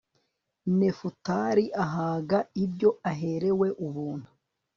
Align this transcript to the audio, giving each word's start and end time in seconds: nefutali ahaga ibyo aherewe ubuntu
nefutali 0.77 1.65
ahaga 1.83 2.39
ibyo 2.63 2.89
aherewe 3.11 3.67
ubuntu 3.85 4.29